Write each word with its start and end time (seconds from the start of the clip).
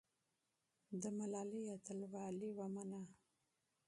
د 1.01 1.03
ملالۍ 1.17 1.63
اتلولي 1.75 2.49
ومنه. 2.57 3.01